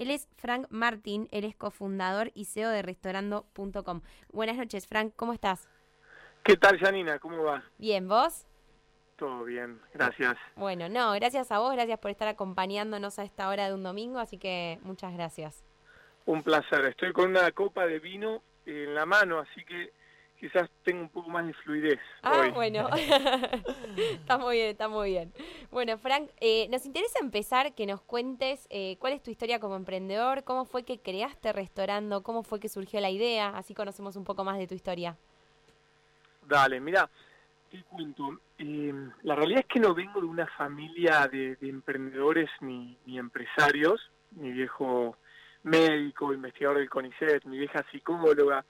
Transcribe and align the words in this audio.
Él 0.00 0.10
es 0.10 0.30
Frank 0.38 0.66
Martín, 0.70 1.28
él 1.30 1.44
es 1.44 1.54
cofundador 1.54 2.30
y 2.34 2.46
CEO 2.46 2.70
de 2.70 2.80
restaurando.com. 2.80 4.00
Buenas 4.32 4.56
noches, 4.56 4.86
Frank, 4.86 5.12
¿cómo 5.14 5.34
estás? 5.34 5.68
¿Qué 6.42 6.56
tal, 6.56 6.78
Janina? 6.78 7.18
¿Cómo 7.18 7.44
va? 7.44 7.62
Bien, 7.76 8.08
¿vos? 8.08 8.46
Todo 9.16 9.44
bien, 9.44 9.78
gracias. 9.92 10.38
Bueno, 10.56 10.88
no, 10.88 11.12
gracias 11.12 11.52
a 11.52 11.58
vos, 11.58 11.74
gracias 11.74 11.98
por 11.98 12.10
estar 12.10 12.28
acompañándonos 12.28 13.18
a 13.18 13.24
esta 13.24 13.50
hora 13.50 13.68
de 13.68 13.74
un 13.74 13.82
domingo, 13.82 14.20
así 14.20 14.38
que 14.38 14.78
muchas 14.84 15.12
gracias. 15.12 15.62
Un 16.24 16.42
placer, 16.42 16.82
estoy 16.86 17.12
con 17.12 17.28
una 17.28 17.52
copa 17.52 17.84
de 17.84 17.98
vino 17.98 18.42
en 18.64 18.94
la 18.94 19.04
mano, 19.04 19.38
así 19.38 19.62
que 19.66 19.92
quizás 20.40 20.70
tengo 20.82 21.02
un 21.02 21.08
poco 21.10 21.28
más 21.28 21.46
de 21.46 21.52
fluidez. 21.52 22.00
Ah, 22.22 22.50
bueno, 22.54 22.88
está 23.96 24.38
muy 24.38 24.56
bien, 24.56 24.68
está 24.70 24.88
muy 24.88 25.10
bien. 25.10 25.32
Bueno, 25.70 25.98
Frank, 25.98 26.30
eh, 26.40 26.66
nos 26.70 26.86
interesa 26.86 27.18
empezar 27.20 27.74
que 27.74 27.86
nos 27.86 28.00
cuentes 28.00 28.66
eh, 28.70 28.96
cuál 28.98 29.12
es 29.12 29.22
tu 29.22 29.30
historia 29.30 29.60
como 29.60 29.76
emprendedor, 29.76 30.42
cómo 30.44 30.64
fue 30.64 30.84
que 30.84 30.98
creaste 30.98 31.52
Restaurando, 31.52 32.22
cómo 32.22 32.42
fue 32.42 32.58
que 32.58 32.70
surgió 32.70 33.00
la 33.00 33.10
idea, 33.10 33.50
así 33.50 33.74
conocemos 33.74 34.16
un 34.16 34.24
poco 34.24 34.42
más 34.42 34.56
de 34.56 34.66
tu 34.66 34.74
historia. 34.74 35.16
Dale, 36.48 36.80
mira, 36.80 37.08
te 37.70 37.82
cuento. 37.84 38.40
Eh, 38.58 38.92
la 39.22 39.34
realidad 39.34 39.60
es 39.60 39.66
que 39.66 39.80
no 39.80 39.94
vengo 39.94 40.20
de 40.20 40.26
una 40.26 40.46
familia 40.46 41.28
de, 41.30 41.56
emprendedores 41.60 42.48
ni, 42.60 42.96
empresarios. 43.06 44.10
Mi 44.32 44.52
viejo 44.52 45.16
médico, 45.64 46.32
investigador 46.32 46.78
del 46.78 46.88
CONICET, 46.88 47.44
mi 47.44 47.58
vieja 47.58 47.84
psicóloga. 47.92 48.64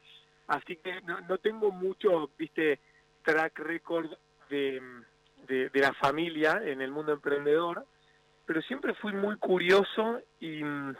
Así 0.50 0.74
que 0.78 1.00
no, 1.02 1.38
tengo 1.38 1.70
mucho, 1.70 2.28
viste, 2.36 2.80
track 3.22 3.56
record 3.60 4.10
de, 4.48 4.82
de, 5.46 5.70
la 5.74 5.92
familia 5.95 6.60
en 6.64 6.80
el 6.80 6.91
mundo 6.91 7.12
emprendedor, 7.12 7.86
pero 8.46 8.60
siempre 8.62 8.94
fui 8.94 9.12
muy 9.12 9.36
curioso 9.36 10.20
y 10.41 10.64
mm, 10.64 10.96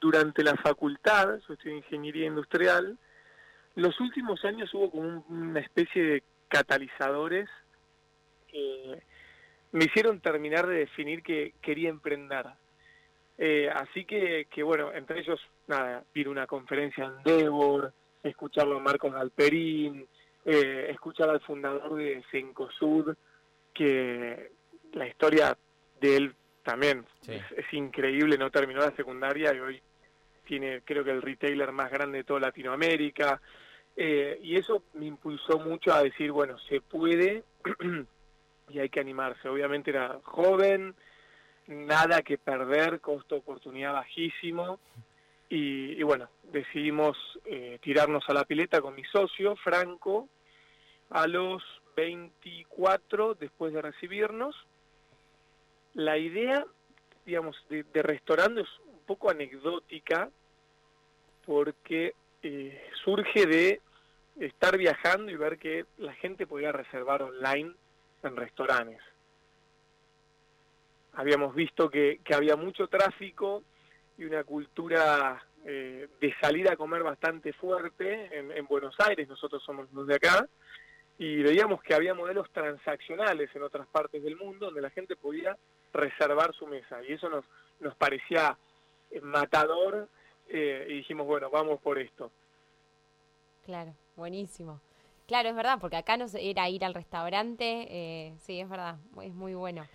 durante 0.00 0.42
la 0.42 0.56
facultad, 0.56 1.40
yo 1.46 1.54
en 1.62 1.76
ingeniería 1.76 2.24
industrial, 2.24 2.96
los 3.74 4.00
últimos 4.00 4.42
años 4.46 4.72
hubo 4.72 4.90
como 4.90 5.26
una 5.28 5.60
especie 5.60 6.02
de 6.02 6.22
catalizadores 6.48 7.50
que 8.48 9.02
me 9.72 9.84
hicieron 9.84 10.20
terminar 10.20 10.66
de 10.66 10.76
definir 10.76 11.22
que 11.22 11.52
quería 11.60 11.90
emprender. 11.90 12.46
Eh, 13.36 13.68
así 13.68 14.06
que, 14.06 14.46
que, 14.50 14.62
bueno, 14.62 14.90
entre 14.94 15.20
ellos, 15.20 15.38
nada, 15.66 15.98
a 15.98 16.28
una 16.30 16.46
conferencia 16.46 17.04
en 17.04 17.22
Devor, 17.24 17.92
escucharlo 18.24 18.78
a 18.78 18.80
Marcos 18.80 19.12
Galperín, 19.12 20.06
eh, 20.44 20.88
escuchar 20.90 21.30
al 21.30 21.40
fundador 21.40 21.94
de 21.94 22.22
Cencosud, 22.30 23.14
que 23.72 24.50
la 24.92 25.06
historia 25.06 25.56
de 26.00 26.16
él 26.16 26.34
también 26.62 27.04
es, 27.26 27.72
increíble, 27.72 28.38
no 28.38 28.50
terminó 28.50 28.80
la 28.80 28.96
secundaria 28.96 29.54
y 29.54 29.60
hoy 29.60 29.82
tiene 30.46 30.82
creo 30.84 31.04
que 31.04 31.10
el 31.10 31.22
retailer 31.22 31.72
más 31.72 31.90
grande 31.90 32.18
de 32.18 32.24
toda 32.24 32.40
Latinoamérica, 32.40 33.40
eh, 33.96 34.38
y 34.42 34.56
eso 34.56 34.82
me 34.94 35.06
impulsó 35.06 35.58
mucho 35.58 35.94
a 35.94 36.02
decir, 36.02 36.32
bueno, 36.32 36.58
se 36.68 36.80
puede 36.80 37.44
y 38.68 38.78
hay 38.78 38.88
que 38.88 39.00
animarse. 39.00 39.48
Obviamente 39.48 39.90
era 39.90 40.18
joven, 40.24 40.94
nada 41.66 42.22
que 42.22 42.38
perder, 42.38 43.00
costo 43.00 43.36
oportunidad 43.36 43.92
bajísimo. 43.92 44.80
Y, 45.48 46.02
bueno, 46.02 46.28
decidimos 46.50 47.16
eh, 47.44 47.78
tirarnos 47.80 48.24
a 48.28 48.34
la 48.34 48.44
pileta 48.44 48.80
con 48.80 48.94
mi 48.94 49.04
socio, 49.04 49.54
Franco, 49.56 50.28
a 51.10 51.26
los 51.26 51.62
24 51.96 53.34
después 53.34 53.72
de 53.72 53.82
recibirnos. 53.82 54.56
La 55.92 56.18
idea, 56.18 56.64
digamos, 57.24 57.56
de, 57.68 57.84
de 57.84 58.02
restaurante 58.02 58.62
es 58.62 58.68
un 58.86 59.00
poco 59.06 59.30
anecdótica 59.30 60.28
porque 61.46 62.14
eh, 62.42 62.90
surge 63.02 63.46
de 63.46 63.80
estar 64.38 64.76
viajando 64.76 65.30
y 65.30 65.36
ver 65.36 65.58
que 65.58 65.86
la 65.98 66.12
gente 66.14 66.46
podía 66.46 66.72
reservar 66.72 67.22
online 67.22 67.72
en 68.22 68.36
restaurantes. 68.36 69.00
Habíamos 71.14 71.54
visto 71.54 71.88
que, 71.88 72.20
había 72.34 72.56
mucho 72.56 72.88
tráfico 72.88 73.62
y 74.16 74.24
una 74.24 74.44
cultura 74.44 75.42
eh, 75.64 76.08
de 76.20 76.34
salir 76.40 76.70
a 76.70 76.76
comer 76.76 77.02
bastante 77.02 77.52
fuerte 77.52 78.28
en, 78.32 78.66
Buenos 78.66 78.94
Aires, 79.00 79.28
nosotros 79.28 79.62
somos 79.64 79.90
los 79.92 80.06
de 80.06 80.16
acá, 80.16 80.46
y 81.18 81.42
veíamos 81.42 81.82
que 81.82 81.94
había 81.94 82.14
modelos 82.14 82.50
transaccionales 82.50 83.54
en 83.54 83.62
otras 83.62 83.86
partes 83.86 84.22
del 84.22 84.36
mundo 84.36 84.66
donde 84.66 84.80
la 84.80 84.90
gente 84.90 85.16
podía 85.16 85.56
reservar 85.92 86.52
su 86.54 86.66
mesa, 86.66 87.02
y 87.04 87.12
eso 87.12 87.28
nos, 87.28 87.44
nos 87.80 87.94
parecía 87.96 88.56
matador 89.22 90.08
eh, 90.48 90.86
y 90.88 90.94
dijimos, 90.94 91.26
bueno, 91.26 91.50
vamos 91.50 91.80
por 91.80 91.98
esto. 91.98 92.30
Claro, 93.64 93.94
buenísimo. 94.16 94.80
Claro, 95.26 95.48
es 95.48 95.56
verdad, 95.56 95.78
porque 95.80 95.96
acá 95.96 96.16
no 96.16 96.26
era 96.38 96.68
ir 96.68 96.84
al 96.84 96.94
restaurante, 96.94 97.86
eh, 97.88 98.34
sí, 98.38 98.60
es 98.60 98.68
verdad, 98.68 98.96
es 99.22 99.32
muy 99.32 99.54
bueno. 99.54 99.86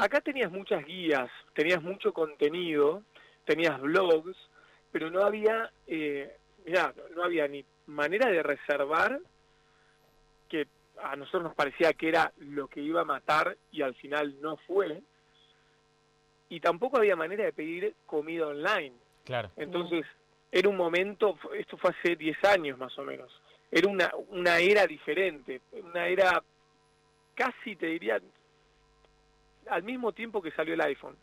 Acá 0.00 0.20
tenías 0.20 0.50
muchas 0.50 0.84
guías, 0.84 1.30
tenías 1.54 1.82
mucho 1.82 2.12
contenido, 2.12 3.02
tenías 3.44 3.80
blogs, 3.80 4.36
pero 4.90 5.10
no 5.10 5.24
había, 5.24 5.70
eh, 5.86 6.36
no 7.14 7.24
había 7.24 7.48
ni 7.48 7.64
manera 7.86 8.28
de 8.30 8.42
reservar 8.42 9.20
que 10.48 10.66
a 11.02 11.16
nosotros 11.16 11.44
nos 11.44 11.54
parecía 11.54 11.92
que 11.94 12.08
era 12.08 12.32
lo 12.38 12.68
que 12.68 12.80
iba 12.80 13.00
a 13.00 13.04
matar 13.04 13.56
y 13.70 13.82
al 13.82 13.94
final 13.94 14.40
no 14.40 14.56
fue, 14.58 15.00
y 16.48 16.60
tampoco 16.60 16.98
había 16.98 17.16
manera 17.16 17.44
de 17.44 17.52
pedir 17.52 17.94
comida 18.04 18.46
online. 18.46 18.92
Claro. 19.24 19.50
Entonces, 19.56 20.04
era 20.50 20.68
un 20.68 20.76
momento, 20.76 21.38
esto 21.56 21.78
fue 21.78 21.90
hace 21.90 22.14
10 22.14 22.44
años 22.44 22.78
más 22.78 22.96
o 22.98 23.02
menos, 23.04 23.32
era 23.70 23.88
una, 23.88 24.10
una 24.28 24.58
era 24.58 24.86
diferente, 24.86 25.62
una 25.72 26.06
era 26.06 26.42
casi, 27.34 27.74
te 27.74 27.86
diría, 27.86 28.20
al 29.70 29.82
mismo 29.82 30.12
tiempo 30.12 30.42
que 30.42 30.50
salió 30.50 30.74
el 30.74 30.80
iPhone. 30.82 31.16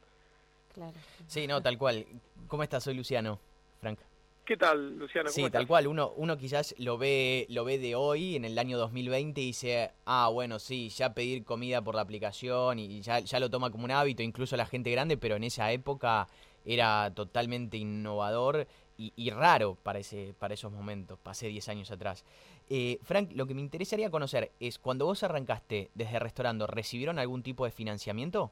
Claro. 0.79 0.93
Sí, 1.27 1.45
no, 1.45 1.61
tal 1.61 1.77
cual. 1.77 2.05
¿Cómo 2.47 2.63
estás? 2.63 2.85
Soy 2.85 2.93
Luciano, 2.93 3.37
Frank. 3.81 3.99
¿Qué 4.45 4.55
tal, 4.55 4.97
Luciano? 4.97 5.29
sí, 5.29 5.49
tal 5.49 5.67
cual. 5.67 5.87
Uno, 5.87 6.13
uno 6.15 6.37
quizás 6.37 6.73
lo 6.77 6.97
ve, 6.97 7.45
lo 7.49 7.65
ve 7.65 7.79
de 7.79 7.95
hoy, 7.95 8.37
en 8.37 8.45
el 8.45 8.57
año 8.57 8.77
2020, 8.77 9.41
y 9.41 9.47
dice, 9.47 9.91
ah, 10.05 10.29
bueno, 10.31 10.57
sí, 10.57 10.87
ya 10.87 11.13
pedir 11.13 11.43
comida 11.43 11.81
por 11.81 11.95
la 11.95 12.01
aplicación 12.01 12.79
y 12.79 13.01
ya, 13.01 13.19
ya 13.19 13.41
lo 13.41 13.49
toma 13.49 13.71
como 13.71 13.83
un 13.83 13.91
hábito, 13.91 14.23
incluso 14.23 14.55
la 14.55 14.65
gente 14.65 14.89
grande, 14.89 15.17
pero 15.17 15.35
en 15.35 15.43
esa 15.43 15.69
época 15.73 16.29
era 16.63 17.11
totalmente 17.13 17.75
innovador 17.75 18.65
y, 18.97 19.29
raro 19.31 19.75
para, 19.83 19.99
ese, 19.99 20.33
para 20.39 20.53
esos 20.53 20.71
momentos, 20.71 21.19
pasé 21.21 21.47
10 21.47 21.67
años 21.67 21.91
atrás. 21.91 22.23
Eh, 22.69 22.99
Frank, 23.03 23.31
lo 23.33 23.47
que 23.47 23.53
me 23.53 23.61
interesaría 23.61 24.09
conocer 24.09 24.53
es, 24.61 24.79
cuando 24.79 25.05
vos 25.05 25.23
arrancaste 25.23 25.89
desde 25.93 26.19
Restaurando, 26.19 26.67
¿recibieron 26.67 27.19
algún 27.19 27.43
tipo 27.43 27.65
de 27.65 27.71
financiamiento? 27.71 28.51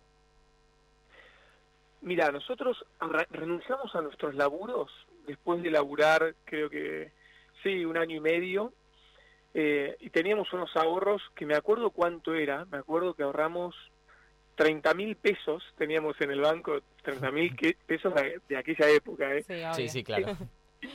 Mira, 2.02 2.32
nosotros 2.32 2.86
renunciamos 3.32 3.96
a 3.96 4.02
nuestros 4.02 4.36
laburos 4.36 4.92
después 5.26 5.62
de 5.62 5.72
laburar, 5.72 6.36
creo 6.46 6.70
que, 6.70 7.12
sí, 7.64 7.86
un 7.86 7.98
año 7.98 8.16
y 8.16 8.20
medio, 8.20 8.74
eh, 9.54 9.98
y 10.00 10.10
teníamos 10.10 10.52
unos 10.54 10.76
ahorros 10.76 11.22
que 11.36 11.46
me 11.46 11.56
acuerdo 11.56 11.90
cuánto 11.90 12.34
era, 12.36 12.66
me 12.66 12.78
acuerdo 12.78 13.14
que 13.14 13.24
ahorramos 13.24 13.76
30 14.58 14.94
mil 14.96 15.16
pesos 15.16 15.64
teníamos 15.78 16.20
en 16.20 16.32
el 16.32 16.42
banco, 16.42 16.80
30 17.04 17.32
mil 17.32 17.56
pesos 17.86 18.14
de, 18.48 18.58
aquella 18.58 18.90
época. 18.90 19.34
¿eh? 19.36 19.74
Sí, 19.74 19.88
sí, 19.88 20.04
claro. 20.04 20.36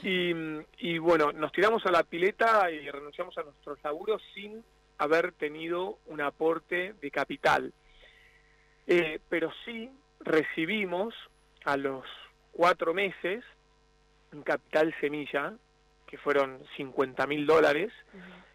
Y, 0.05 0.99
bueno, 0.99 1.33
nos 1.33 1.51
tiramos 1.53 1.85
a 1.87 1.91
la 1.91 2.05
pileta 2.05 2.71
y 2.71 2.89
renunciamos 2.89 3.37
a 3.37 3.43
nuestros 3.43 3.83
laburos 3.83 4.23
sin 4.33 4.65
haber 4.99 5.33
tenido 5.33 5.99
un 6.07 6.21
aporte 6.21 6.95
de 7.01 7.11
capital. 7.11 7.73
Eh, 8.87 9.19
pero 9.29 9.51
sí 9.65 9.91
recibimos 10.25 11.15
a 11.65 11.77
los 11.77 12.05
cuatro 12.53 12.95
meses 12.95 13.45
un 14.33 14.43
capital 14.43 14.95
semilla, 15.01 15.55
que 16.07 16.19
fueron 16.19 16.63
50 16.77 17.27
mil 17.27 17.47
dólares, 17.47 17.93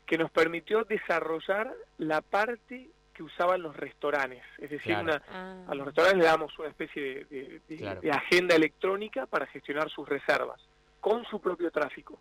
que 0.06 0.18
nos 0.18 0.32
permitió 0.32 0.84
desarrollar 0.84 1.74
la 1.98 2.22
parte 2.22 2.90
que 3.14 3.24
usaban 3.24 3.62
los 3.64 3.76
restaurantes. 3.76 4.44
Es 4.60 4.70
decir, 4.70 4.94
a 4.94 5.04
los 5.04 5.22
ah. 5.30 5.66
restaurantes 5.68 6.20
le 6.20 6.26
damos 6.26 6.58
una 6.60 6.70
especie 6.70 7.26
de, 7.26 8.12
agenda 8.12 8.56
electrónica 8.56 9.26
para 9.26 9.48
gestionar 9.48 9.90
sus 9.90 10.08
reservas, 10.08 10.62
con 11.00 11.26
su 11.26 11.42
propio 11.42 11.72
tráfico. 11.72 12.20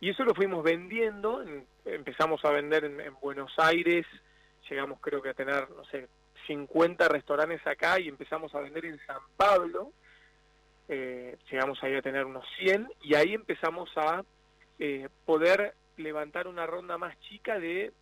Y 0.00 0.10
eso 0.10 0.24
lo 0.24 0.34
fuimos 0.34 0.62
vendiendo, 0.62 1.44
empezamos 1.84 2.44
a 2.44 2.50
vender 2.50 2.84
en, 2.84 3.14
Buenos 3.20 3.52
Aires, 3.58 4.06
llegamos 4.68 4.98
creo 5.00 5.22
que 5.22 5.30
a 5.30 5.34
tener, 5.34 5.70
no 5.70 5.84
sé, 5.86 6.08
50 6.46 7.08
restaurantes 7.08 7.66
acá 7.66 7.98
y 8.00 8.08
empezamos 8.08 8.54
a 8.54 8.60
vender 8.60 8.84
en 8.86 8.98
San 9.06 9.20
Pablo, 9.36 9.92
eh, 10.88 11.36
llegamos 11.50 11.82
ahí 11.82 11.94
a 11.94 12.02
tener 12.02 12.24
unos 12.24 12.44
100 12.58 12.88
y 13.02 13.14
ahí 13.14 13.34
empezamos 13.34 13.90
a 13.96 14.24
eh, 14.78 15.08
poder 15.24 15.74
levantar 15.96 16.48
una 16.48 16.66
ronda 16.66 16.98
más 16.98 17.18
chica 17.20 17.58
de 17.58 17.92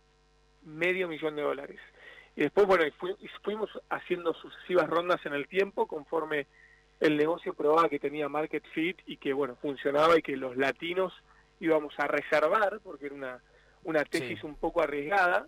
medio 0.63 1.07
millón 1.07 1.35
de 1.35 1.43
dólares. 1.43 1.79
Y 2.35 2.41
después, 2.41 2.65
bueno, 2.65 2.83
fuimos 3.43 3.69
haciendo 3.89 4.33
sucesivas 4.33 4.89
rondas 4.89 5.23
en 5.25 5.33
el 5.33 5.47
tiempo 5.47 5.85
conforme 5.85 6.47
el 6.99 7.17
negocio 7.17 7.53
probaba 7.53 7.89
que 7.89 7.99
tenía 7.99 8.29
market 8.29 8.63
fit 8.73 8.97
y 9.05 9.17
que, 9.17 9.33
bueno, 9.33 9.55
funcionaba 9.61 10.17
y 10.17 10.21
que 10.21 10.37
los 10.37 10.57
latinos 10.57 11.13
íbamos 11.59 11.93
a 11.99 12.07
reservar, 12.07 12.79
porque 12.83 13.07
era 13.07 13.15
una, 13.15 13.39
una 13.83 14.03
tesis 14.03 14.43
un 14.43 14.55
poco 14.55 14.81
arriesgada, 14.81 15.47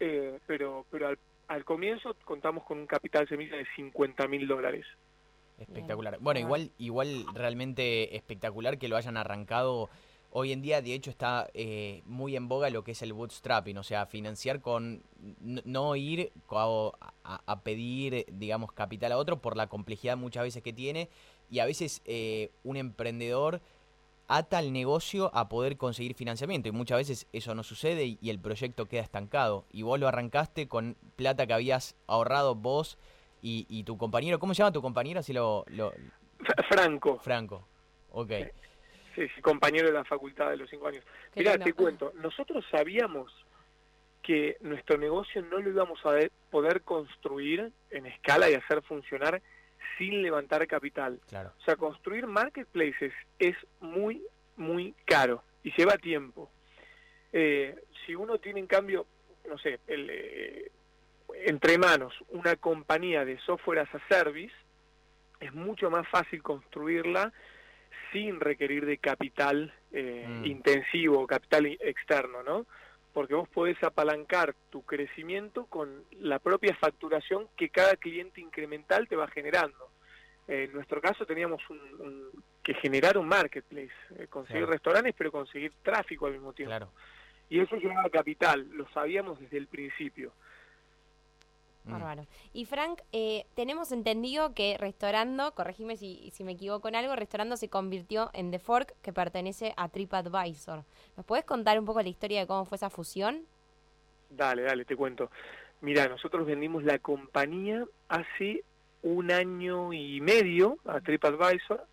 eh, 0.00 0.38
pero, 0.46 0.86
pero 0.90 1.08
al, 1.08 1.18
al, 1.52 1.64
comienzo 1.64 2.14
contamos 2.24 2.64
con 2.64 2.78
un 2.78 2.86
capital 2.86 3.28
semilla 3.28 3.56
de 3.56 3.66
50 3.76 4.26
mil 4.28 4.46
dólares. 4.48 4.86
Espectacular. 5.58 6.18
Bueno, 6.20 6.40
igual, 6.40 6.70
igual 6.78 7.24
realmente 7.34 8.16
espectacular 8.16 8.78
que 8.78 8.88
lo 8.88 8.96
hayan 8.96 9.16
arrancado. 9.16 9.90
Hoy 10.30 10.52
en 10.52 10.62
día, 10.62 10.80
de 10.80 10.94
hecho, 10.94 11.10
está 11.10 11.48
eh, 11.52 12.02
muy 12.06 12.36
en 12.36 12.48
boga 12.48 12.70
lo 12.70 12.82
que 12.84 12.92
es 12.92 13.02
el 13.02 13.12
bootstrapping, 13.12 13.76
o 13.76 13.82
sea, 13.82 14.06
financiar 14.06 14.60
con 14.60 15.02
no 15.40 15.94
ir 15.94 16.32
a, 16.48 17.60
pedir, 17.62 18.24
digamos, 18.32 18.72
capital 18.72 19.12
a 19.12 19.18
otro 19.18 19.40
por 19.40 19.56
la 19.56 19.66
complejidad 19.68 20.16
muchas 20.16 20.44
veces 20.44 20.62
que 20.62 20.72
tiene 20.72 21.10
y 21.50 21.58
a 21.58 21.66
veces 21.66 22.00
eh, 22.06 22.50
un 22.64 22.78
emprendedor 22.78 23.60
ata 24.28 24.58
el 24.60 24.72
negocio 24.72 25.30
a 25.34 25.48
poder 25.48 25.76
conseguir 25.76 26.14
financiamiento 26.14 26.68
y 26.68 26.72
muchas 26.72 26.98
veces 26.98 27.26
eso 27.32 27.54
no 27.54 27.62
sucede 27.62 28.18
y, 28.20 28.30
el 28.30 28.38
proyecto 28.38 28.86
queda 28.86 29.02
estancado 29.02 29.66
y 29.70 29.82
vos 29.82 30.00
lo 30.00 30.08
arrancaste 30.08 30.68
con 30.68 30.96
plata 31.16 31.46
que 31.46 31.52
habías 31.52 31.96
ahorrado 32.06 32.54
vos 32.54 32.98
y, 33.44 33.82
tu 33.82 33.98
compañero, 33.98 34.38
¿cómo 34.38 34.54
se 34.54 34.58
llama 34.58 34.70
tu 34.70 34.80
compañero? 34.80 35.18
Así 35.18 35.32
lo, 35.32 35.64
Franco. 36.68 37.18
Franco, 37.18 37.66
ok. 38.10 38.30
Sí, 39.16 39.28
sí, 39.34 39.42
compañero 39.42 39.88
de 39.88 39.94
la 39.94 40.04
facultad 40.04 40.50
de 40.50 40.56
los 40.56 40.70
cinco 40.70 40.86
años. 40.86 41.04
Mira, 41.34 41.58
te 41.58 41.72
cuento, 41.72 42.12
nosotros 42.14 42.64
sabíamos 42.70 43.32
que 44.22 44.56
nuestro 44.60 44.96
negocio 44.96 45.42
no 45.42 45.58
lo 45.58 45.68
íbamos 45.68 45.98
a 46.06 46.12
poder 46.50 46.82
construir 46.82 47.72
en 47.90 48.06
escala 48.06 48.48
y 48.48 48.54
hacer 48.54 48.80
funcionar 48.82 49.42
sin 49.98 50.22
levantar 50.22 50.66
capital. 50.66 51.20
Claro. 51.28 51.52
O 51.60 51.64
sea, 51.64 51.76
construir 51.76 52.26
marketplaces 52.26 53.12
es 53.38 53.56
muy, 53.80 54.22
muy 54.56 54.94
caro 55.04 55.42
y 55.62 55.72
lleva 55.76 55.96
tiempo. 55.96 56.50
Eh, 57.32 57.76
si 58.04 58.14
uno 58.14 58.38
tiene, 58.38 58.60
en 58.60 58.66
cambio, 58.66 59.06
no 59.48 59.58
sé, 59.58 59.80
el, 59.86 60.08
eh, 60.10 60.70
entre 61.46 61.78
manos 61.78 62.12
una 62.30 62.56
compañía 62.56 63.24
de 63.24 63.38
software 63.38 63.80
as 63.80 63.94
a 63.94 64.00
service, 64.08 64.54
es 65.40 65.52
mucho 65.52 65.90
más 65.90 66.06
fácil 66.08 66.42
construirla 66.42 67.32
sin 68.12 68.40
requerir 68.40 68.86
de 68.86 68.98
capital 68.98 69.72
eh, 69.92 70.26
mm. 70.28 70.44
intensivo, 70.44 71.26
capital 71.26 71.66
externo, 71.80 72.42
¿no? 72.42 72.66
Porque 73.12 73.34
vos 73.34 73.48
podés 73.48 73.82
apalancar 73.82 74.54
tu 74.70 74.82
crecimiento 74.82 75.66
con 75.66 76.04
la 76.12 76.38
propia 76.38 76.74
facturación 76.76 77.46
que 77.56 77.68
cada 77.68 77.96
cliente 77.96 78.40
incremental 78.40 79.08
te 79.08 79.16
va 79.16 79.28
generando. 79.28 79.90
en 80.48 80.72
nuestro 80.72 81.00
caso 81.00 81.24
teníamos 81.24 81.62
un, 81.70 82.30
que 82.62 82.74
generar 82.74 83.18
un 83.18 83.28
marketplace, 83.28 83.92
eh, 84.16 84.26
conseguir 84.28 84.66
restaurantes, 84.66 85.14
pero 85.16 85.30
conseguir 85.30 85.72
tráfico 85.82 86.26
al 86.26 86.32
mismo 86.32 86.52
tiempo. 86.52 86.70
Claro. 86.70 86.92
Y 87.48 87.60
eso 87.60 87.76
llevaba 87.76 88.08
capital, 88.08 88.66
lo 88.72 88.88
sabíamos 88.90 89.38
desde 89.40 89.58
el 89.58 89.66
principio. 89.66 90.32
Mm. 91.84 91.92
Bárbaro. 91.92 92.26
Y 92.52 92.64
Frank, 92.64 93.00
eh, 93.12 93.46
tenemos 93.54 93.92
entendido 93.92 94.54
que 94.54 94.76
Restaurando, 94.78 95.52
corregime 95.54 95.96
si, 95.96 96.30
si 96.32 96.44
me 96.44 96.52
equivoco 96.52 96.88
en 96.88 96.96
algo, 96.96 97.16
Restaurando 97.16 97.56
se 97.56 97.68
convirtió 97.68 98.30
en 98.34 98.50
The 98.50 98.58
Fork, 98.58 98.94
que 99.02 99.12
pertenece 99.12 99.74
a 99.76 99.88
TripAdvisor. 99.88 100.84
¿Nos 101.16 101.26
puedes 101.26 101.44
contar 101.44 101.78
un 101.78 101.84
poco 101.84 102.02
la 102.02 102.08
historia 102.08 102.40
de 102.40 102.46
cómo 102.46 102.64
fue 102.64 102.76
esa 102.76 102.90
fusión? 102.90 103.42
Dale, 104.30 104.62
dale, 104.62 104.84
te 104.84 104.96
cuento. 104.96 105.30
Mira, 105.80 106.06
nosotros 106.08 106.46
vendimos 106.46 106.84
la 106.84 106.98
compañía 106.98 107.84
hace 108.08 108.62
un 109.02 109.32
año 109.32 109.92
y 109.92 110.20
medio 110.20 110.78
a 110.84 111.00
TripAdvisor, 111.00 111.84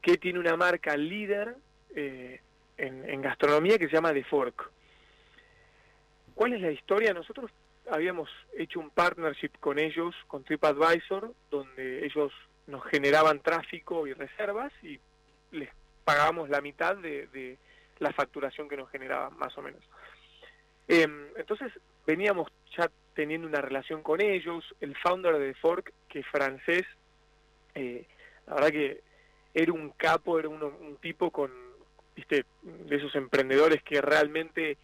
que 0.00 0.16
tiene 0.16 0.38
una 0.38 0.56
marca 0.56 0.96
líder 0.96 1.56
eh, 1.94 2.40
en, 2.76 3.08
en 3.08 3.22
gastronomía 3.22 3.78
que 3.78 3.88
se 3.88 3.94
llama 3.94 4.12
The 4.12 4.24
Fork. 4.24 4.70
¿Cuál 6.34 6.54
es 6.54 6.60
la 6.60 6.70
historia? 6.70 7.12
Nosotros 7.12 7.50
habíamos 7.90 8.30
hecho 8.56 8.80
un 8.80 8.90
partnership 8.90 9.50
con 9.60 9.78
ellos, 9.78 10.14
con 10.26 10.44
TripAdvisor, 10.44 11.32
donde 11.50 12.04
ellos 12.04 12.32
nos 12.66 12.84
generaban 12.86 13.40
tráfico 13.40 14.06
y 14.06 14.12
reservas 14.12 14.72
y 14.82 14.98
les 15.50 15.68
pagábamos 16.04 16.48
la 16.48 16.60
mitad 16.60 16.96
de, 16.96 17.58
la 17.98 18.12
facturación 18.12 18.68
que 18.68 18.76
nos 18.76 18.90
generaban, 18.90 19.36
más 19.38 19.56
o 19.58 19.62
menos. 19.62 19.80
Em, 20.88 21.28
entonces 21.36 21.72
veníamos 22.06 22.48
ya 22.76 22.90
teniendo 23.14 23.46
una 23.46 23.60
relación 23.60 24.02
con 24.02 24.20
ellos, 24.20 24.64
el 24.80 24.96
founder 24.96 25.38
de 25.38 25.54
Fork, 25.54 25.92
que 26.08 26.20
es 26.20 26.26
francés, 26.26 26.84
eh, 27.74 28.06
la 28.46 28.54
verdad 28.54 28.70
que 28.70 29.00
era 29.54 29.72
un 29.72 29.90
capo, 29.90 30.38
era 30.38 30.48
un 30.48 30.96
tipo 31.00 31.30
con, 31.30 31.50
viste, 32.16 32.44
de 32.62 32.96
esos 32.96 33.14
emprendedores 33.14 33.82
que 33.82 34.00
realmente 34.00 34.78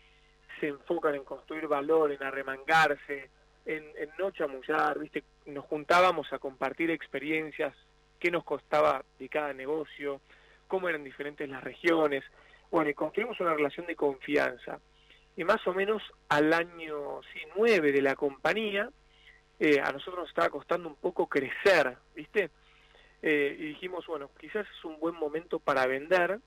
se 0.58 0.68
enfocan 0.68 1.14
en 1.14 1.24
construir 1.24 1.66
valor, 1.66 2.12
en 2.12 2.22
arremangarse, 2.22 3.30
en, 3.66 3.84
no 4.18 4.30
chamullar, 4.30 4.98
¿viste? 4.98 5.24
Nos 5.46 5.64
juntábamos 5.66 6.32
a 6.32 6.38
compartir 6.38 6.90
experiencias, 6.90 7.74
qué 8.18 8.30
nos 8.30 8.44
costaba 8.44 9.04
de 9.18 9.28
cada 9.28 9.52
negocio, 9.52 10.20
cómo 10.66 10.88
eran 10.88 11.04
diferentes 11.04 11.48
las 11.48 11.62
regiones. 11.62 12.24
Bueno, 12.70 12.90
y 12.90 12.94
construimos 12.94 13.38
una 13.40 13.54
relación 13.54 13.86
de 13.86 13.96
confianza. 13.96 14.80
Y 15.36 15.44
más 15.44 15.64
o 15.66 15.72
menos 15.72 16.02
al 16.28 16.52
año 16.52 17.20
sí, 17.32 17.40
9 17.56 17.92
de 17.92 18.02
la 18.02 18.16
compañía, 18.16 18.90
eh, 19.60 19.80
a 19.80 19.92
nosotros 19.92 20.18
nos 20.18 20.28
estaba 20.28 20.50
costando 20.50 20.88
un 20.88 20.96
poco 20.96 21.26
crecer, 21.28 21.96
¿viste? 22.14 22.50
Eh, 23.22 23.56
y 23.58 23.66
dijimos, 23.66 24.06
bueno, 24.06 24.30
quizás 24.38 24.66
es 24.66 24.84
un 24.84 24.98
buen 24.98 25.14
momento 25.14 25.58
para 25.58 25.86
vender, 25.86 26.38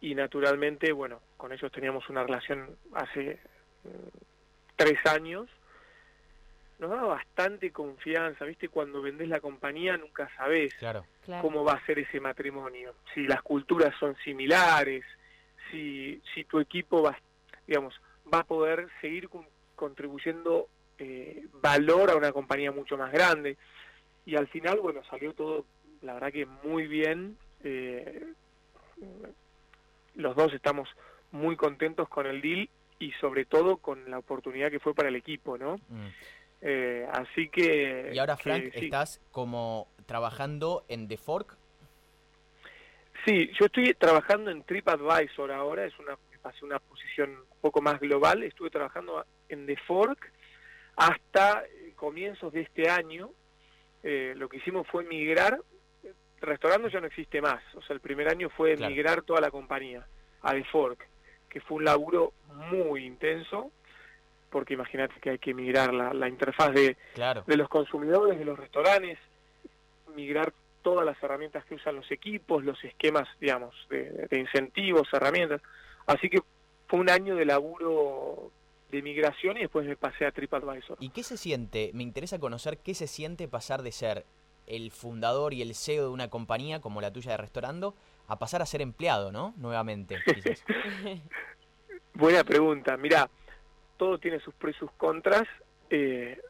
y 0.00 0.14
naturalmente, 0.14 0.92
bueno, 0.92 1.20
con 1.36 1.52
ellos 1.52 1.72
teníamos 1.72 2.08
una 2.08 2.22
relación 2.22 2.76
hace 2.94 3.38
mm, 3.84 4.18
tres 4.76 5.04
años, 5.06 5.48
nos 6.78 6.90
daba 6.90 7.08
bastante 7.08 7.72
confianza, 7.72 8.44
¿viste? 8.44 8.68
Cuando 8.68 9.02
vendés 9.02 9.28
la 9.28 9.40
compañía 9.40 9.96
nunca 9.96 10.30
sabés 10.36 10.72
cómo 11.40 11.64
va 11.64 11.72
a 11.72 11.86
ser 11.86 11.98
ese 11.98 12.20
matrimonio, 12.20 12.94
si 13.12 13.26
las 13.26 13.42
culturas 13.42 13.94
son 13.98 14.16
similares, 14.24 15.04
si, 15.70 16.22
si 16.32 16.44
tu 16.44 16.60
equipo 16.60 17.02
va, 17.02 17.18
digamos, 17.66 18.00
va 18.32 18.40
a 18.40 18.44
poder 18.44 18.88
seguir 19.00 19.28
contribuyendo 19.74 20.68
eh, 20.98 21.46
valor 21.54 22.10
a 22.10 22.16
una 22.16 22.32
compañía 22.32 22.70
mucho 22.70 22.96
más 22.96 23.12
grande. 23.12 23.56
Y 24.24 24.36
al 24.36 24.46
final, 24.46 24.78
bueno, 24.80 25.02
salió 25.10 25.32
todo, 25.32 25.64
la 26.02 26.14
verdad 26.14 26.32
que 26.32 26.46
muy 26.46 26.86
bien. 26.86 27.36
Eh, 27.64 28.32
los 30.18 30.36
dos 30.36 30.52
estamos 30.52 30.88
muy 31.30 31.56
contentos 31.56 32.08
con 32.08 32.26
el 32.26 32.42
deal 32.42 32.68
y 32.98 33.12
sobre 33.12 33.44
todo 33.44 33.76
con 33.78 34.10
la 34.10 34.18
oportunidad 34.18 34.70
que 34.70 34.80
fue 34.80 34.94
para 34.94 35.08
el 35.08 35.16
equipo, 35.16 35.56
¿no? 35.56 35.76
Mm. 35.88 36.06
Eh, 36.60 37.06
así 37.12 37.48
que... 37.48 38.10
Y 38.12 38.18
ahora, 38.18 38.36
Frank, 38.36 38.70
¿estás 38.74 39.20
como 39.30 39.88
trabajando 40.06 40.84
en 40.88 41.06
The 41.06 41.16
Fork? 41.16 41.56
Sí, 43.24 43.50
yo 43.58 43.66
estoy 43.66 43.94
trabajando 43.94 44.50
en 44.50 44.64
TripAdvisor 44.64 45.52
ahora, 45.52 45.84
es 45.84 45.96
una, 45.98 46.18
una 46.62 46.78
posición 46.80 47.30
un 47.30 47.60
poco 47.60 47.80
más 47.80 48.00
global, 48.00 48.42
estuve 48.42 48.70
trabajando 48.70 49.24
en 49.48 49.66
The 49.66 49.76
Fork 49.86 50.32
hasta 50.96 51.62
comienzos 51.94 52.52
de 52.52 52.62
este 52.62 52.88
año, 52.88 53.30
eh, 54.02 54.34
lo 54.36 54.48
que 54.48 54.56
hicimos 54.56 54.86
fue 54.88 55.04
migrar 55.04 55.60
restaurando 56.40 56.88
ya 56.88 57.00
no 57.00 57.06
existe 57.06 57.40
más. 57.40 57.62
O 57.74 57.82
sea, 57.82 57.94
el 57.94 58.00
primer 58.00 58.28
año 58.28 58.48
fue 58.50 58.76
migrar 58.76 59.22
toda 59.22 59.40
la 59.40 59.50
compañía 59.50 60.06
a 60.42 60.52
The 60.52 60.64
Fork, 60.64 61.06
que 61.48 61.60
fue 61.60 61.78
un 61.78 61.84
laburo 61.84 62.32
muy 62.70 63.04
intenso, 63.04 63.70
porque 64.50 64.74
imagínate 64.74 65.14
que 65.20 65.30
hay 65.30 65.38
que 65.38 65.54
migrar 65.54 65.92
la, 65.92 66.14
la 66.14 66.28
interfaz 66.28 66.72
de, 66.72 66.96
de 67.46 67.56
los 67.56 67.68
consumidores, 67.68 68.38
de 68.38 68.44
los 68.44 68.58
restaurantes, 68.58 69.18
migrar 70.14 70.52
todas 70.82 71.04
las 71.04 71.22
herramientas 71.22 71.64
que 71.64 71.74
usan 71.74 71.96
los 71.96 72.10
equipos, 72.10 72.64
los 72.64 72.82
esquemas, 72.84 73.28
digamos, 73.40 73.74
de, 73.90 74.26
de 74.30 74.38
incentivos, 74.38 75.08
herramientas. 75.12 75.60
Así 76.06 76.30
que 76.30 76.40
fue 76.86 77.00
un 77.00 77.10
año 77.10 77.36
de 77.36 77.44
laburo 77.44 78.50
de 78.90 79.02
migración 79.02 79.58
y 79.58 79.60
después 79.60 79.86
me 79.86 79.96
pasé 79.96 80.24
a 80.24 80.30
TripAdvisor. 80.30 80.96
¿Y 81.00 81.10
qué 81.10 81.22
se 81.22 81.36
siente? 81.36 81.90
Me 81.92 82.02
interesa 82.02 82.38
conocer 82.38 82.78
qué 82.78 82.94
se 82.94 83.06
siente 83.06 83.48
pasar 83.48 83.82
de 83.82 83.92
ser 83.92 84.24
el 84.68 84.90
fundador 84.90 85.54
y 85.54 85.62
el 85.62 85.74
CEO 85.74 86.04
de 86.04 86.10
una 86.10 86.28
compañía 86.28 86.80
como 86.80 87.00
la 87.00 87.12
tuya 87.12 87.32
de 87.32 87.36
Restaurando 87.38 87.94
a 88.26 88.38
pasar 88.38 88.62
a 88.62 88.66
ser 88.66 88.82
empleado, 88.82 89.32
¿no? 89.32 89.54
Nuevamente. 89.56 90.18
Buena 92.14 92.44
pregunta. 92.44 92.96
Mira, 92.96 93.30
todo 93.96 94.18
tiene 94.18 94.40
sus 94.40 94.54
pros 94.54 94.76
y 94.76 94.78
sus 94.78 94.90
contras. 94.92 95.44
Eh, 95.90 96.40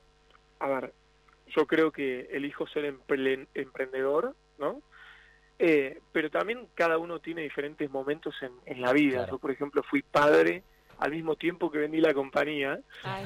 a 0.58 0.68
ver, 0.68 0.92
yo 1.48 1.66
creo 1.66 1.92
que 1.92 2.28
elijo 2.32 2.66
ser 2.66 2.84
emprendedor, 3.54 4.34
¿no? 4.58 4.82
Eh, 5.58 6.00
pero 6.12 6.30
también 6.30 6.68
cada 6.74 6.98
uno 6.98 7.18
tiene 7.18 7.42
diferentes 7.42 7.90
momentos 7.90 8.34
en, 8.64 8.80
la 8.80 8.92
vida. 8.92 9.26
Yo, 9.28 9.38
por 9.38 9.50
ejemplo, 9.50 9.82
fui 9.82 10.02
padre 10.02 10.62
al 10.98 11.10
mismo 11.10 11.36
tiempo 11.36 11.70
que 11.70 11.78
vendí 11.78 12.00
la 12.00 12.14
compañía 12.14 12.80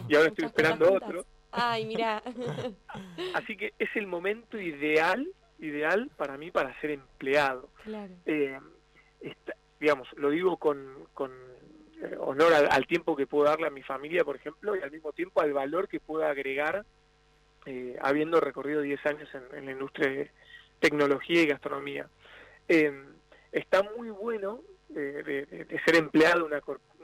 y 0.09 0.15
ahora 0.15 0.29
estoy 0.29 0.47
esperando 0.47 0.93
otro. 0.93 1.25
Ay, 1.53 1.85
mira. 1.87 2.23
Así 3.35 3.57
que 3.57 3.73
es 3.79 3.89
el 3.95 4.07
momento 4.07 4.59
ideal, 4.59 5.27
ideal 5.59 6.11
para 6.17 6.37
mí 6.37 6.51
para 6.51 6.79
ser 6.81 6.91
empleado. 6.93 7.69
Claro. 7.85 8.13
Eh, 8.27 8.59
digamos, 9.81 10.09
lo 10.17 10.31
digo 10.31 10.57
con, 10.57 11.07
con 11.15 11.33
eh, 12.03 12.17
honor 12.19 12.53
al, 12.55 12.69
al 12.71 12.87
tiempo 12.87 13.17
que 13.17 13.27
puedo 13.27 13.45
darle 13.45 13.67
a 13.67 13.71
mi 13.71 13.83
familia, 13.83 14.25
por 14.25 14.37
ejemplo, 14.37 14.77
y 14.77 14.81
al 14.81 14.91
mismo 14.91 15.13
tiempo 15.13 15.41
al 15.41 15.53
valor 15.53 15.89
que 15.89 16.01
puedo 16.01 16.25
agregar 16.27 16.85
eh, 17.67 17.97
habiendo 18.01 18.41
recorrido 18.41 18.81
10 18.81 19.05
años 19.07 19.29
en, 19.35 19.59
en 19.59 19.67
la 19.67 19.73
industria 19.73 20.09
de 20.11 20.31
tecnología 20.81 21.43
y 21.43 21.47
gastronomía. 21.47 22.09
Eh, 22.69 22.93
está 23.53 23.83
muy 23.97 24.11
bueno 24.11 24.61
eh, 24.91 25.23
de, 25.25 25.47
de- 25.47 25.65
de 25.65 25.81
ser 25.85 25.97
empleado 25.97 26.41
de 26.49 26.57
una, 26.57 26.63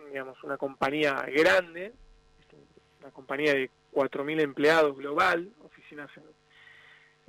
digamos, 0.09 0.43
una 0.45 0.57
compañía 0.57 1.15
grande, 1.33 1.93
una 3.01 3.11
compañía 3.11 3.55
de 3.55 3.71
4.000 3.93 4.41
empleados 4.41 4.97
global, 4.97 5.51
oficinas 5.65 6.11
en 6.17 6.25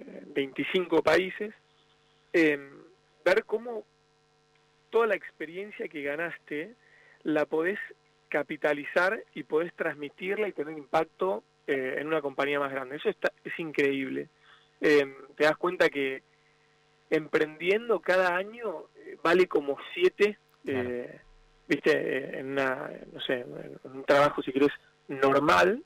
eh, 0.07 0.23
25 0.27 1.01
países, 1.03 1.53
eh, 2.33 2.59
ver 3.25 3.43
cómo 3.45 3.83
toda 4.89 5.07
la 5.07 5.15
experiencia 5.15 5.87
que 5.87 6.01
ganaste 6.03 6.73
la 7.23 7.45
podés 7.45 7.79
capitalizar 8.29 9.23
y 9.33 9.43
podés 9.43 9.73
transmitirla 9.73 10.47
y 10.47 10.53
tener 10.53 10.77
impacto 10.77 11.43
eh, 11.67 11.95
en 11.97 12.07
una 12.07 12.21
compañía 12.21 12.59
más 12.59 12.71
grande. 12.71 12.97
Eso 12.97 13.09
está, 13.09 13.31
es 13.43 13.57
increíble. 13.59 14.29
Eh, 14.81 15.05
te 15.35 15.43
das 15.43 15.57
cuenta 15.57 15.89
que 15.89 16.23
emprendiendo 17.09 17.99
cada 17.99 18.35
año 18.35 18.85
eh, 18.95 19.17
vale 19.23 19.47
como 19.47 19.77
siete, 19.93 20.37
Claro. 20.63 20.89
eh, 20.89 21.21
viste, 21.67 22.37
en 22.39 22.51
una, 22.51 22.91
no 23.13 23.21
sé, 23.21 23.39
en 23.39 23.91
un 23.91 24.03
trabajo 24.03 24.41
si 24.41 24.51
querés 24.51 24.71
normal, 25.09 25.83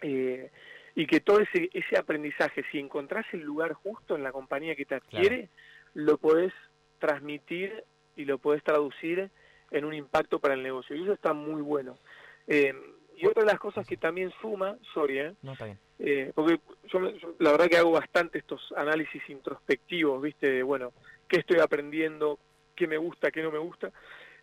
eh, 0.00 0.50
y 0.94 1.06
que 1.06 1.20
todo 1.20 1.40
ese, 1.40 1.68
ese 1.72 1.98
aprendizaje, 1.98 2.64
si 2.72 2.78
encontrás 2.78 3.26
el 3.32 3.42
lugar 3.42 3.74
justo 3.74 4.16
en 4.16 4.22
la 4.22 4.32
compañía 4.32 4.74
que 4.74 4.86
te 4.86 4.94
adquiere, 4.94 5.48
lo 5.94 6.16
podés 6.16 6.52
transmitir 6.98 7.84
y 8.16 8.24
lo 8.24 8.38
podés 8.38 8.64
traducir 8.64 9.30
en 9.70 9.84
un 9.84 9.94
impacto 9.94 10.38
para 10.38 10.54
el 10.54 10.62
negocio. 10.62 10.96
Y 10.96 11.02
eso 11.02 11.12
está 11.12 11.32
muy 11.32 11.62
bueno. 11.62 11.98
Eh, 12.46 12.74
y 13.16 13.26
otra 13.26 13.42
de 13.42 13.50
las 13.50 13.60
cosas 13.60 13.86
que 13.86 13.96
también 13.96 14.32
suma, 14.40 14.76
sorry, 14.94 15.18
eh, 15.18 15.34
No, 15.42 15.52
está 15.52 15.66
bien. 15.66 15.78
eh, 15.98 16.32
porque 16.34 16.60
yo, 16.88 17.10
yo 17.16 17.34
la 17.38 17.50
verdad 17.52 17.68
que 17.68 17.76
hago 17.76 17.90
bastante 17.92 18.38
estos 18.38 18.72
análisis 18.76 19.22
introspectivos, 19.28 20.22
¿viste? 20.22 20.50
De, 20.50 20.62
bueno, 20.62 20.92
qué 21.28 21.40
estoy 21.40 21.58
aprendiendo, 21.60 22.38
qué 22.74 22.86
me 22.86 22.96
gusta, 22.96 23.30
qué 23.30 23.42
no 23.42 23.50
me 23.50 23.58
gusta. 23.58 23.92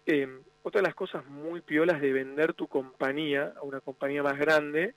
Eh, 0.05 0.27
otra 0.63 0.81
de 0.81 0.87
las 0.87 0.95
cosas 0.95 1.25
muy 1.25 1.61
piolas 1.61 2.01
de 2.01 2.11
vender 2.11 2.53
tu 2.53 2.67
compañía 2.67 3.53
a 3.57 3.61
una 3.63 3.81
compañía 3.81 4.23
más 4.23 4.37
grande 4.37 4.95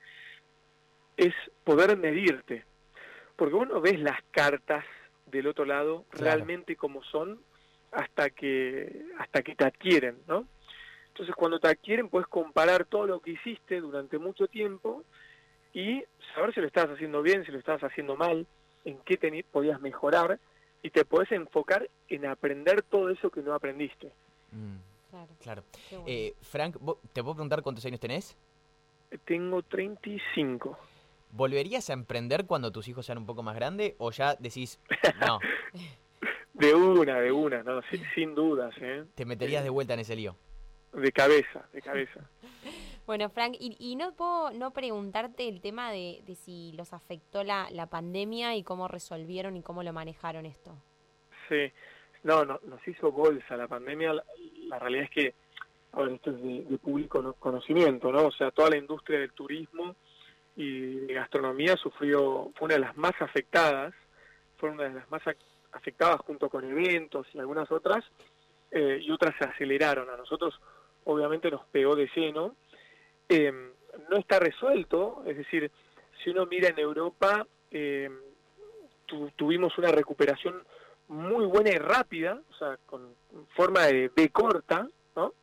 es 1.17 1.35
poder 1.65 1.97
medirte. 1.97 2.65
Porque 3.37 3.55
vos 3.55 3.69
no 3.69 3.81
ves 3.81 4.01
las 4.01 4.21
cartas 4.31 4.85
del 5.27 5.47
otro 5.47 5.65
lado 5.65 6.05
Claro. 6.11 6.25
realmente 6.25 6.77
como 6.77 7.03
son 7.05 7.41
hasta 7.93 8.31
que 8.31 9.07
hasta 9.19 9.43
que 9.43 9.55
te 9.55 9.65
adquieren, 9.65 10.19
¿no? 10.27 10.47
Entonces 11.09 11.35
cuando 11.35 11.59
te 11.59 11.69
adquieren 11.69 12.09
puedes 12.09 12.29
comparar 12.29 12.85
todo 12.85 13.07
lo 13.07 13.21
que 13.21 13.33
hiciste 13.33 13.81
durante 13.81 14.19
mucho 14.19 14.47
tiempo 14.47 15.05
y 15.73 16.05
saber 16.35 16.55
si 16.55 16.61
lo 16.61 16.67
estabas 16.67 16.95
haciendo 16.95 17.23
bien, 17.23 17.45
si 17.45 17.53
lo 17.53 17.59
estabas 17.59 17.83
haciendo 17.83 18.17
mal, 18.17 18.47
en 18.85 18.99
qué 19.01 19.45
podías 19.51 19.81
mejorar 19.81 20.39
y 20.83 20.91
te 20.91 21.05
podés 21.05 21.33
enfocar 21.33 21.89
en 22.09 22.27
aprender 22.27 22.83
todo 22.83 23.11
eso 23.11 23.31
que 23.31 23.43
no 23.43 23.53
aprendiste. 23.55 24.13
Mm, 24.53 24.77
Claro. 25.11 25.33
claro. 25.41 25.63
bueno. 25.91 26.05
Eh, 26.07 26.35
Frank, 26.43 26.77
¿vos- 26.81 26.99
¿te 27.13 27.23
puedo 27.23 27.35
preguntar 27.37 27.63
cuántos 27.63 27.85
años 27.87 28.01
tenés? 28.01 28.37
Tengo 29.25 29.63
35. 29.63 30.79
¿Volverías 31.33 31.89
a 31.91 31.93
emprender 31.95 32.47
cuando 32.47 32.71
tus 32.73 32.89
hijos 32.89 33.07
sean 33.07 33.19
un 33.19 33.27
poco 33.27 33.43
más 33.43 33.55
grandes 33.55 33.95
o 33.99 34.11
ya 34.11 34.35
decís, 34.37 34.81
no, 35.21 35.39
De 36.55 36.75
una, 36.75 37.21
de 37.21 37.31
una, 37.31 37.63
no, 37.63 37.81
sin, 37.83 38.03
sin 38.15 38.35
dudas, 38.35 38.75
¿eh? 38.81 39.05
te 39.15 39.25
meterías 39.25 39.63
de 39.63 39.71
vuelta 39.71 39.95
en 39.95 40.01
ese 40.01 40.17
lío? 40.17 40.35
De 40.93 41.13
cabeza, 41.13 41.67
de 41.73 41.83
cabeza. 41.83 42.21
Bueno, 43.07 43.31
Frank, 43.31 43.55
y, 43.59 43.75
y 43.79 43.97
no 43.97 44.13
puedo 44.13 44.51
no 44.51 44.71
preguntarte 44.73 45.49
el 45.49 45.63
tema 45.63 45.91
de, 45.91 46.21
de 46.27 46.35
si 46.35 46.73
los 46.73 46.93
afectó 46.93 47.43
la, 47.43 47.67
la 47.71 47.87
pandemia 47.87 48.55
y 48.55 48.63
cómo 48.63 48.87
resolvieron 48.87 49.57
y 49.57 49.63
cómo 49.63 49.83
lo 49.83 49.95
manejaron 49.95 50.45
esto. 50.45 50.77
Sí, 51.49 51.73
no, 52.23 52.45
no, 52.45 52.61
nos 52.67 52.87
hizo 52.87 53.11
bolsa 53.11 53.57
la 53.57 53.67
pandemia. 53.67 54.13
La, 54.69 54.79
realidad 54.79 55.05
es 55.05 55.11
que, 55.11 55.35
a 55.93 56.03
esto 56.03 56.31
es 56.31 56.43
de, 56.43 56.63
de 56.63 56.79
público 56.79 57.23
no- 57.23 57.35
conocimiento, 57.35 58.13
¿no? 58.13 58.27
O 58.27 58.33
sea, 58.33 58.51
toda 58.51 58.71
la 58.71 58.77
industria 58.77 59.19
del 59.21 59.33
turismo 59.33 59.97
y 60.57 61.07
de 61.07 61.15
gastronomía 61.15 61.77
sufrió, 61.77 62.51
fue 62.57 62.67
una 62.67 62.75
de 62.75 62.81
las 62.81 62.97
más 62.97 63.15
afectadas, 63.21 63.95
fue 64.57 64.71
una 64.71 64.85
de 64.85 64.95
las 64.95 65.11
más 65.11 65.23
afectadas 65.73 66.21
junto 66.23 66.49
con 66.51 66.65
eventos 66.65 67.27
y 67.33 67.39
algunas 67.39 67.71
otras, 67.71 68.05
eh, 68.71 68.99
y 69.01 69.11
otras 69.11 69.35
se 69.39 69.45
aceleraron. 69.45 70.11
A 70.11 70.17
nosotros, 70.17 70.61
obviamente, 71.05 71.51
nos 71.51 71.65
pegó 71.67 71.95
de 71.97 72.11
lleno. 72.15 72.57
Eh, 73.29 73.53
no 74.11 74.17
está 74.17 74.39
resuelto, 74.39 75.23
es 75.27 75.37
decir, 75.37 75.71
si 76.23 76.31
uno 76.31 76.47
mira 76.47 76.69
en 76.69 76.79
Europa, 76.79 77.47
eh, 77.71 78.11
tu- 79.07 79.31
tuvimos 79.37 79.77
una 79.79 79.91
recuperación 79.93 80.63
muy 81.09 81.47
buena 81.47 81.71
y 81.71 81.79
rápida, 81.79 82.41
o 82.51 82.55
sea, 82.55 82.79
con 82.87 83.15
forma 83.57 83.87
de 83.87 84.11
B 84.15 84.29
corta, 84.31 84.89
¿no? 85.17 85.35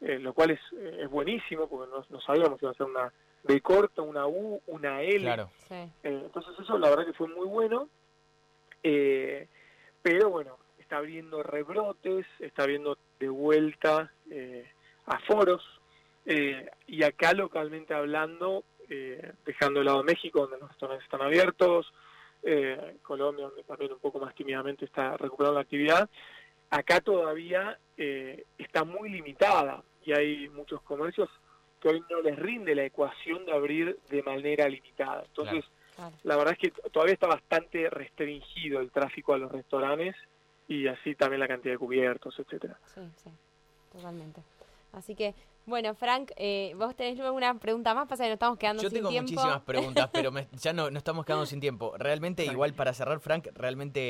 Eh, 0.00 0.18
lo 0.18 0.32
cual 0.34 0.50
es, 0.50 0.60
es 0.98 1.08
buenísimo, 1.08 1.68
porque 1.68 1.90
no, 1.90 2.04
no 2.08 2.20
sabíamos 2.20 2.58
si 2.58 2.64
iba 2.64 2.72
a 2.72 2.74
ser 2.74 2.86
una 2.86 3.12
B 3.44 3.60
corta, 3.60 4.02
una 4.02 4.26
U, 4.26 4.60
una 4.66 5.02
L. 5.02 5.20
Claro. 5.20 5.50
Sí. 5.68 5.74
Eh, 5.74 5.90
entonces 6.24 6.54
eso 6.58 6.78
la 6.78 6.90
verdad 6.90 7.06
que 7.06 7.12
fue 7.12 7.28
muy 7.28 7.46
bueno, 7.46 7.88
eh, 8.82 9.48
pero 10.02 10.30
bueno, 10.30 10.58
está 10.78 10.98
habiendo 10.98 11.42
rebrotes, 11.42 12.26
está 12.38 12.64
habiendo 12.64 12.98
de 13.18 13.28
vuelta 13.28 14.12
eh, 14.30 14.68
aforos, 15.06 15.62
eh, 16.26 16.68
y 16.86 17.02
acá 17.02 17.32
localmente 17.32 17.94
hablando, 17.94 18.64
eh, 18.88 19.32
dejando 19.44 19.80
de 19.80 19.86
lado 19.86 20.04
México, 20.04 20.40
donde 20.40 20.58
los 20.58 20.68
restaurantes 20.68 21.04
están 21.04 21.22
abiertos, 21.22 21.92
eh, 22.44 22.96
Colombia, 23.02 23.46
donde 23.46 23.62
también 23.64 23.92
un 23.92 23.98
poco 23.98 24.18
más 24.18 24.34
tímidamente 24.34 24.84
está 24.84 25.16
recuperando 25.16 25.54
la 25.56 25.62
actividad, 25.62 26.08
acá 26.70 27.00
todavía 27.00 27.78
eh, 27.96 28.44
está 28.58 28.84
muy 28.84 29.08
limitada 29.10 29.82
y 30.04 30.12
hay 30.12 30.48
muchos 30.50 30.82
comercios 30.82 31.28
que 31.80 31.88
hoy 31.88 32.04
no 32.10 32.20
les 32.22 32.38
rinde 32.38 32.74
la 32.74 32.84
ecuación 32.84 33.44
de 33.46 33.52
abrir 33.52 33.98
de 34.10 34.22
manera 34.22 34.68
limitada. 34.68 35.22
Entonces, 35.26 35.64
Claro. 35.96 36.16
la 36.24 36.36
verdad 36.36 36.54
es 36.54 36.58
que 36.58 36.90
todavía 36.90 37.14
está 37.14 37.28
bastante 37.28 37.88
restringido 37.88 38.80
el 38.80 38.90
tráfico 38.90 39.32
a 39.32 39.38
los 39.38 39.52
restaurantes 39.52 40.16
y 40.66 40.88
así 40.88 41.14
también 41.14 41.38
la 41.38 41.46
cantidad 41.46 41.74
de 41.74 41.78
cubiertos, 41.78 42.36
etcétera. 42.38 42.76
Sí, 42.86 43.00
sí, 43.16 43.30
totalmente. 43.92 44.42
Así 44.94 45.14
que, 45.14 45.34
bueno, 45.66 45.94
Frank, 45.94 46.30
eh, 46.36 46.74
vos 46.76 46.94
tenés 46.94 47.18
alguna 47.20 47.58
pregunta 47.58 47.94
más, 47.94 48.06
pasa 48.06 48.24
que 48.24 48.28
nos 48.30 48.34
estamos 48.36 48.58
quedando 48.58 48.82
Yo 48.82 48.88
sin 48.90 48.98
tengo 48.98 49.08
tiempo. 49.08 49.30
muchísimas 49.32 49.60
preguntas, 49.62 50.08
pero 50.12 50.30
me- 50.30 50.46
ya 50.60 50.72
no, 50.72 50.90
no 50.90 50.98
estamos 50.98 51.24
quedando 51.24 51.46
sin 51.46 51.60
tiempo. 51.60 51.94
Realmente, 51.98 52.44
igual 52.46 52.74
para 52.74 52.92
cerrar, 52.92 53.18
Frank, 53.20 53.48
realmente 53.54 54.00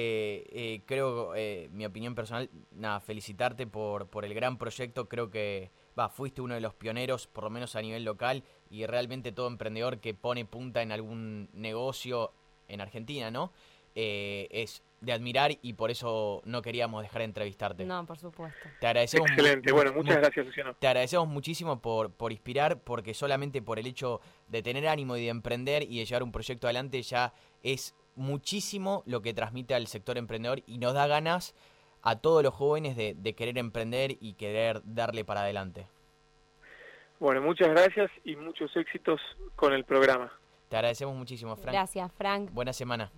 eh, 0.74 0.82
creo, 0.86 1.34
eh, 1.34 1.68
mi 1.72 1.86
opinión 1.86 2.14
personal, 2.14 2.50
nada, 2.72 3.00
felicitarte 3.00 3.66
por, 3.66 4.08
por 4.08 4.24
el 4.24 4.34
gran 4.34 4.58
proyecto. 4.58 5.08
Creo 5.08 5.30
que, 5.30 5.70
va, 5.98 6.08
fuiste 6.08 6.40
uno 6.42 6.54
de 6.54 6.60
los 6.60 6.74
pioneros, 6.74 7.26
por 7.28 7.44
lo 7.44 7.50
menos 7.50 7.76
a 7.76 7.82
nivel 7.82 8.04
local, 8.04 8.42
y 8.70 8.86
realmente 8.86 9.32
todo 9.32 9.46
emprendedor 9.46 10.00
que 10.00 10.12
pone 10.14 10.44
punta 10.44 10.82
en 10.82 10.92
algún 10.92 11.48
negocio 11.52 12.32
en 12.68 12.80
Argentina, 12.80 13.30
¿no? 13.30 13.52
Eh, 13.94 14.48
es 14.50 14.82
de 15.04 15.12
admirar 15.12 15.52
y 15.62 15.72
por 15.74 15.90
eso 15.90 16.40
no 16.44 16.62
queríamos 16.62 17.02
dejar 17.02 17.20
de 17.20 17.24
entrevistarte. 17.26 17.84
No, 17.84 18.04
por 18.06 18.18
supuesto. 18.18 18.68
Te 18.80 18.86
agradecemos 18.86 19.30
Excelente, 19.30 19.72
bueno, 19.72 19.92
mu- 19.92 19.98
muchas 20.02 20.16
gracias 20.18 20.46
Luciano. 20.46 20.74
te 20.78 20.86
agradecemos 20.86 21.28
muchísimo 21.28 21.80
por, 21.80 22.10
por 22.12 22.32
inspirar, 22.32 22.80
porque 22.80 23.14
solamente 23.14 23.62
por 23.62 23.78
el 23.78 23.86
hecho 23.86 24.20
de 24.48 24.62
tener 24.62 24.86
ánimo 24.88 25.16
y 25.16 25.22
de 25.24 25.28
emprender 25.28 25.82
y 25.82 25.98
de 25.98 26.04
llevar 26.04 26.22
un 26.22 26.32
proyecto 26.32 26.66
adelante 26.66 27.02
ya 27.02 27.32
es 27.62 27.94
muchísimo 28.16 29.02
lo 29.06 29.22
que 29.22 29.34
transmite 29.34 29.74
al 29.74 29.86
sector 29.86 30.16
emprendedor 30.18 30.62
y 30.66 30.78
nos 30.78 30.94
da 30.94 31.06
ganas 31.06 31.54
a 32.02 32.16
todos 32.16 32.42
los 32.42 32.54
jóvenes 32.54 32.96
de, 32.96 33.14
de 33.14 33.34
querer 33.34 33.56
emprender 33.58 34.16
y 34.20 34.34
querer 34.34 34.82
darle 34.84 35.24
para 35.24 35.40
adelante. 35.40 35.86
Bueno, 37.18 37.40
muchas 37.40 37.68
gracias 37.68 38.10
y 38.24 38.36
muchos 38.36 38.76
éxitos 38.76 39.20
con 39.56 39.72
el 39.72 39.84
programa. 39.84 40.30
Te 40.68 40.76
agradecemos 40.76 41.14
muchísimo, 41.16 41.56
Frank. 41.56 41.72
Gracias, 41.74 42.12
Frank. 42.12 42.50
Buena 42.52 42.72
semana. 42.72 43.10